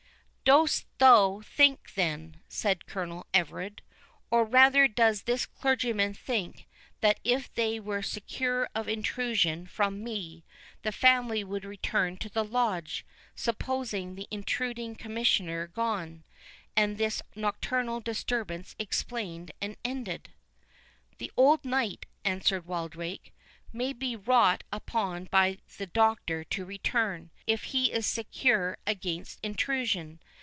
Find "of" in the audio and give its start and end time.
8.75-8.89